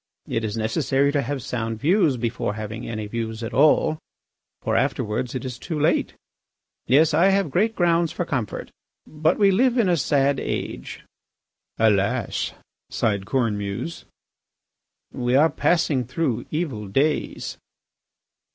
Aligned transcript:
It 0.27 0.43
is 0.43 0.57
necessary 0.57 1.11
to 1.11 1.21
have 1.21 1.43
sound 1.43 1.79
views 1.79 2.17
before 2.17 2.55
having 2.55 2.89
any 2.89 3.05
views 3.05 3.43
at 3.43 3.53
all, 3.53 3.99
for 4.63 4.75
afterwards 4.75 5.35
it 5.35 5.45
is 5.45 5.59
too 5.59 5.79
late.... 5.79 6.13
Yes, 6.87 7.13
I 7.13 7.27
have 7.27 7.51
great 7.51 7.75
grounds 7.75 8.11
for 8.11 8.25
comfort. 8.25 8.71
But 9.05 9.37
we 9.37 9.51
live 9.51 9.77
in 9.77 9.87
a 9.87 9.95
sad 9.97 10.39
age." 10.39 11.03
"Alas!" 11.77 12.51
sighed 12.89 13.27
Cornemuse. 13.27 14.05
"We 15.13 15.35
are 15.35 15.51
passing 15.51 16.03
through 16.05 16.47
evil 16.49 16.87
days. 16.87 17.59